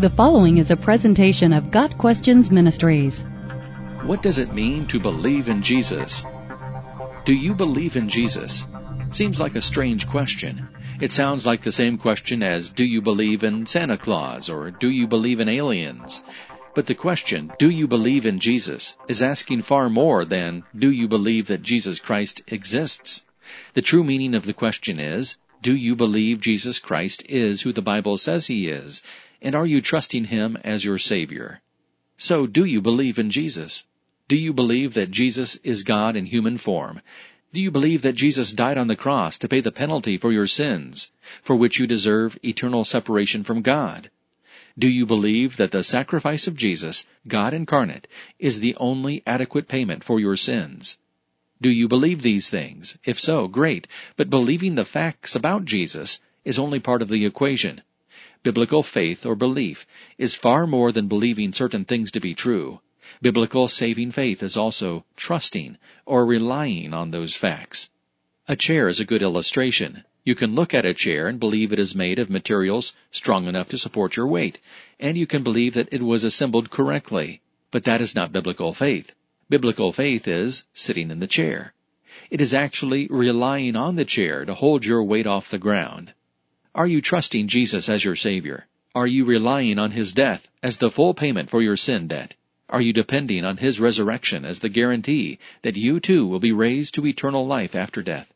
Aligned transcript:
The 0.00 0.08
following 0.08 0.56
is 0.56 0.70
a 0.70 0.78
presentation 0.78 1.52
of 1.52 1.70
Got 1.70 1.98
Questions 1.98 2.50
Ministries. 2.50 3.20
What 4.06 4.22
does 4.22 4.38
it 4.38 4.54
mean 4.54 4.86
to 4.86 4.98
believe 4.98 5.46
in 5.46 5.60
Jesus? 5.60 6.24
Do 7.26 7.34
you 7.34 7.54
believe 7.54 7.96
in 7.96 8.08
Jesus? 8.08 8.64
Seems 9.10 9.38
like 9.38 9.56
a 9.56 9.60
strange 9.60 10.06
question. 10.06 10.66
It 11.02 11.12
sounds 11.12 11.44
like 11.44 11.60
the 11.60 11.70
same 11.70 11.98
question 11.98 12.42
as 12.42 12.70
do 12.70 12.86
you 12.86 13.02
believe 13.02 13.44
in 13.44 13.66
Santa 13.66 13.98
Claus 13.98 14.48
or 14.48 14.70
do 14.70 14.88
you 14.88 15.06
believe 15.06 15.38
in 15.38 15.50
aliens? 15.50 16.24
But 16.74 16.86
the 16.86 16.94
question, 16.94 17.52
do 17.58 17.68
you 17.68 17.86
believe 17.86 18.24
in 18.24 18.38
Jesus, 18.38 18.96
is 19.06 19.20
asking 19.20 19.60
far 19.60 19.90
more 19.90 20.24
than 20.24 20.62
do 20.74 20.90
you 20.90 21.08
believe 21.08 21.48
that 21.48 21.62
Jesus 21.62 22.00
Christ 22.00 22.40
exists? 22.46 23.26
The 23.74 23.82
true 23.82 24.02
meaning 24.02 24.34
of 24.34 24.46
the 24.46 24.54
question 24.54 24.98
is, 24.98 25.36
do 25.62 25.76
you 25.76 25.94
believe 25.94 26.40
Jesus 26.40 26.78
Christ 26.78 27.22
is 27.28 27.62
who 27.62 27.72
the 27.72 27.82
Bible 27.82 28.16
says 28.16 28.46
he 28.46 28.68
is? 28.68 29.02
And 29.42 29.54
are 29.54 29.66
you 29.66 29.82
trusting 29.82 30.26
him 30.26 30.56
as 30.64 30.86
your 30.86 30.98
Savior? 30.98 31.60
So 32.16 32.46
do 32.46 32.64
you 32.64 32.80
believe 32.80 33.18
in 33.18 33.30
Jesus? 33.30 33.84
Do 34.26 34.38
you 34.38 34.54
believe 34.54 34.94
that 34.94 35.10
Jesus 35.10 35.56
is 35.56 35.82
God 35.82 36.16
in 36.16 36.26
human 36.26 36.56
form? 36.56 37.02
Do 37.52 37.60
you 37.60 37.70
believe 37.70 38.00
that 38.02 38.14
Jesus 38.14 38.52
died 38.52 38.78
on 38.78 38.86
the 38.86 38.96
cross 38.96 39.38
to 39.40 39.48
pay 39.48 39.60
the 39.60 39.72
penalty 39.72 40.16
for 40.16 40.32
your 40.32 40.46
sins, 40.46 41.12
for 41.42 41.56
which 41.56 41.78
you 41.78 41.86
deserve 41.86 42.38
eternal 42.44 42.84
separation 42.84 43.44
from 43.44 43.60
God? 43.60 44.10
Do 44.78 44.88
you 44.88 45.04
believe 45.04 45.56
that 45.56 45.72
the 45.72 45.84
sacrifice 45.84 46.46
of 46.46 46.56
Jesus, 46.56 47.04
God 47.26 47.52
incarnate, 47.52 48.06
is 48.38 48.60
the 48.60 48.76
only 48.76 49.22
adequate 49.26 49.68
payment 49.68 50.04
for 50.04 50.20
your 50.20 50.36
sins? 50.36 50.96
Do 51.62 51.68
you 51.68 51.88
believe 51.88 52.22
these 52.22 52.48
things? 52.48 52.96
If 53.04 53.20
so, 53.20 53.46
great. 53.46 53.86
But 54.16 54.30
believing 54.30 54.76
the 54.76 54.84
facts 54.84 55.34
about 55.34 55.66
Jesus 55.66 56.18
is 56.44 56.58
only 56.58 56.80
part 56.80 57.02
of 57.02 57.08
the 57.08 57.26
equation. 57.26 57.82
Biblical 58.42 58.82
faith 58.82 59.26
or 59.26 59.34
belief 59.34 59.86
is 60.16 60.34
far 60.34 60.66
more 60.66 60.90
than 60.90 61.06
believing 61.06 61.52
certain 61.52 61.84
things 61.84 62.10
to 62.12 62.20
be 62.20 62.34
true. 62.34 62.80
Biblical 63.20 63.68
saving 63.68 64.12
faith 64.12 64.42
is 64.42 64.56
also 64.56 65.04
trusting 65.16 65.76
or 66.06 66.24
relying 66.24 66.94
on 66.94 67.10
those 67.10 67.36
facts. 67.36 67.90
A 68.48 68.56
chair 68.56 68.88
is 68.88 68.98
a 68.98 69.04
good 69.04 69.20
illustration. 69.20 70.04
You 70.24 70.34
can 70.34 70.54
look 70.54 70.72
at 70.72 70.86
a 70.86 70.94
chair 70.94 71.26
and 71.26 71.38
believe 71.38 71.72
it 71.72 71.78
is 71.78 71.94
made 71.94 72.18
of 72.18 72.30
materials 72.30 72.94
strong 73.10 73.46
enough 73.46 73.68
to 73.68 73.78
support 73.78 74.16
your 74.16 74.26
weight, 74.26 74.58
and 74.98 75.18
you 75.18 75.26
can 75.26 75.42
believe 75.42 75.74
that 75.74 75.92
it 75.92 76.02
was 76.02 76.24
assembled 76.24 76.70
correctly. 76.70 77.42
But 77.70 77.84
that 77.84 78.00
is 78.00 78.14
not 78.14 78.32
biblical 78.32 78.72
faith. 78.72 79.14
Biblical 79.50 79.92
faith 79.92 80.28
is 80.28 80.64
sitting 80.72 81.10
in 81.10 81.18
the 81.18 81.26
chair. 81.26 81.74
It 82.30 82.40
is 82.40 82.54
actually 82.54 83.08
relying 83.10 83.74
on 83.74 83.96
the 83.96 84.04
chair 84.04 84.44
to 84.44 84.54
hold 84.54 84.84
your 84.84 85.02
weight 85.02 85.26
off 85.26 85.50
the 85.50 85.58
ground. 85.58 86.12
Are 86.72 86.86
you 86.86 87.00
trusting 87.00 87.48
Jesus 87.48 87.88
as 87.88 88.04
your 88.04 88.14
Savior? 88.14 88.68
Are 88.94 89.08
you 89.08 89.24
relying 89.24 89.76
on 89.76 89.90
His 89.90 90.12
death 90.12 90.46
as 90.62 90.76
the 90.76 90.88
full 90.88 91.14
payment 91.14 91.50
for 91.50 91.60
your 91.60 91.76
sin 91.76 92.06
debt? 92.06 92.36
Are 92.68 92.80
you 92.80 92.92
depending 92.92 93.44
on 93.44 93.56
His 93.56 93.80
resurrection 93.80 94.44
as 94.44 94.60
the 94.60 94.68
guarantee 94.68 95.40
that 95.62 95.76
you 95.76 95.98
too 95.98 96.28
will 96.28 96.38
be 96.38 96.52
raised 96.52 96.94
to 96.94 97.04
eternal 97.04 97.44
life 97.44 97.74
after 97.74 98.02
death? 98.02 98.32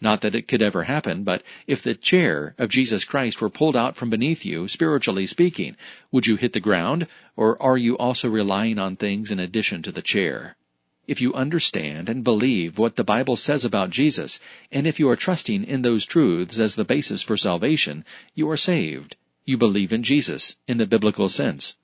Not 0.00 0.20
that 0.22 0.34
it 0.34 0.48
could 0.48 0.62
ever 0.62 0.84
happen, 0.84 1.24
but 1.24 1.42
if 1.66 1.82
the 1.82 1.94
chair 1.94 2.54
of 2.58 2.68
Jesus 2.68 3.04
Christ 3.04 3.40
were 3.40 3.48
pulled 3.48 3.76
out 3.76 3.96
from 3.96 4.10
beneath 4.10 4.44
you, 4.44 4.66
spiritually 4.68 5.26
speaking, 5.26 5.76
would 6.10 6.26
you 6.26 6.36
hit 6.36 6.52
the 6.52 6.60
ground, 6.60 7.06
or 7.36 7.60
are 7.62 7.78
you 7.78 7.96
also 7.96 8.28
relying 8.28 8.78
on 8.78 8.96
things 8.96 9.30
in 9.30 9.38
addition 9.38 9.82
to 9.82 9.92
the 9.92 10.02
chair? 10.02 10.56
If 11.06 11.20
you 11.20 11.34
understand 11.34 12.08
and 12.08 12.24
believe 12.24 12.78
what 12.78 12.96
the 12.96 13.04
Bible 13.04 13.36
says 13.36 13.64
about 13.64 13.90
Jesus, 13.90 14.40
and 14.72 14.86
if 14.86 14.98
you 14.98 15.08
are 15.10 15.16
trusting 15.16 15.64
in 15.64 15.82
those 15.82 16.06
truths 16.06 16.58
as 16.58 16.74
the 16.74 16.84
basis 16.84 17.22
for 17.22 17.36
salvation, 17.36 18.04
you 18.34 18.50
are 18.50 18.56
saved. 18.56 19.16
You 19.44 19.58
believe 19.58 19.92
in 19.92 20.02
Jesus, 20.02 20.56
in 20.66 20.78
the 20.78 20.86
biblical 20.86 21.28
sense. 21.28 21.76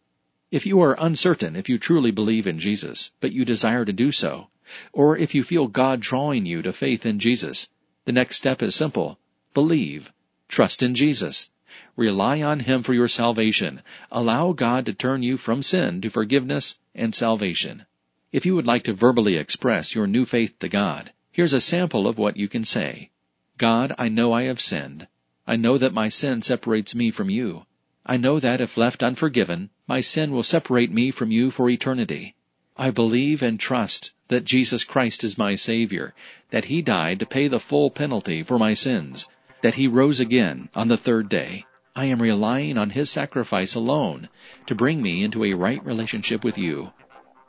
If 0.50 0.64
you 0.64 0.80
are 0.80 0.96
uncertain 0.98 1.54
if 1.54 1.68
you 1.68 1.78
truly 1.78 2.10
believe 2.10 2.46
in 2.46 2.58
Jesus, 2.58 3.12
but 3.20 3.32
you 3.32 3.44
desire 3.44 3.84
to 3.84 3.92
do 3.92 4.10
so, 4.10 4.48
or 4.92 5.16
if 5.16 5.34
you 5.34 5.44
feel 5.44 5.66
God 5.68 6.00
drawing 6.00 6.46
you 6.46 6.62
to 6.62 6.72
faith 6.72 7.04
in 7.04 7.18
Jesus, 7.18 7.68
the 8.10 8.14
next 8.14 8.38
step 8.38 8.60
is 8.60 8.74
simple. 8.74 9.20
Believe. 9.54 10.12
Trust 10.48 10.82
in 10.82 10.96
Jesus. 10.96 11.48
Rely 11.94 12.42
on 12.42 12.58
Him 12.58 12.82
for 12.82 12.92
your 12.92 13.06
salvation. 13.06 13.82
Allow 14.10 14.50
God 14.50 14.84
to 14.86 14.92
turn 14.92 15.22
you 15.22 15.36
from 15.36 15.62
sin 15.62 16.00
to 16.00 16.10
forgiveness 16.10 16.80
and 16.92 17.14
salvation. 17.14 17.86
If 18.32 18.44
you 18.44 18.56
would 18.56 18.66
like 18.66 18.82
to 18.82 18.94
verbally 18.94 19.36
express 19.36 19.94
your 19.94 20.08
new 20.08 20.24
faith 20.24 20.58
to 20.58 20.68
God, 20.68 21.12
here's 21.30 21.52
a 21.52 21.60
sample 21.60 22.08
of 22.08 22.18
what 22.18 22.36
you 22.36 22.48
can 22.48 22.64
say. 22.64 23.10
God, 23.58 23.94
I 23.96 24.08
know 24.08 24.32
I 24.32 24.42
have 24.50 24.60
sinned. 24.60 25.06
I 25.46 25.54
know 25.54 25.78
that 25.78 25.94
my 25.94 26.08
sin 26.08 26.42
separates 26.42 26.96
me 26.96 27.12
from 27.12 27.30
you. 27.30 27.64
I 28.04 28.16
know 28.16 28.40
that 28.40 28.60
if 28.60 28.76
left 28.76 29.04
unforgiven, 29.04 29.70
my 29.86 30.00
sin 30.00 30.32
will 30.32 30.42
separate 30.42 30.90
me 30.90 31.12
from 31.12 31.30
you 31.30 31.52
for 31.52 31.70
eternity. 31.70 32.34
I 32.80 32.90
believe 32.90 33.42
and 33.42 33.60
trust 33.60 34.14
that 34.28 34.46
Jesus 34.46 34.84
Christ 34.84 35.22
is 35.22 35.36
my 35.36 35.54
Savior, 35.54 36.14
that 36.48 36.64
He 36.64 36.80
died 36.80 37.18
to 37.18 37.26
pay 37.26 37.46
the 37.46 37.60
full 37.60 37.90
penalty 37.90 38.42
for 38.42 38.58
my 38.58 38.72
sins, 38.72 39.28
that 39.60 39.74
He 39.74 39.86
rose 39.86 40.18
again 40.18 40.70
on 40.74 40.88
the 40.88 40.96
third 40.96 41.28
day. 41.28 41.66
I 41.94 42.06
am 42.06 42.22
relying 42.22 42.78
on 42.78 42.88
His 42.88 43.10
sacrifice 43.10 43.74
alone 43.74 44.30
to 44.64 44.74
bring 44.74 45.02
me 45.02 45.22
into 45.22 45.44
a 45.44 45.52
right 45.52 45.84
relationship 45.84 46.42
with 46.42 46.56
you. 46.56 46.90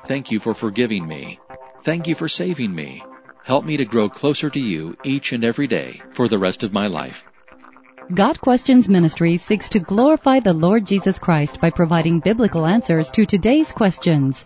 Thank 0.03 0.31
you 0.31 0.40
for 0.42 0.53
forgiving 0.53 1.08
me. 1.08 1.40
Thank 1.81 2.08
you 2.08 2.16
for 2.16 2.28
saving 2.28 2.75
me. 2.75 3.02
Help 3.46 3.63
me 3.63 3.78
to 3.78 3.86
grow 3.86 4.09
closer 4.09 4.50
to 4.50 4.59
you 4.59 4.98
each 5.06 5.31
and 5.31 5.46
every 5.46 5.66
day 5.66 6.02
for 6.12 6.28
the 6.28 6.40
rest 6.40 6.62
of 6.62 6.74
my 6.74 6.88
life. 6.88 7.24
Got 8.13 8.42
Questions 8.42 8.90
Ministry 8.90 9.38
seeks 9.38 9.69
to 9.69 9.80
glorify 9.80 10.42
the 10.42 10.52
Lord 10.52 10.86
Jesus 10.86 11.18
Christ 11.18 11.62
by 11.62 11.69
providing 11.69 12.19
biblical 12.19 12.66
answers 12.66 13.09
to 13.12 13.25
today's 13.25 13.72
questions 13.72 14.46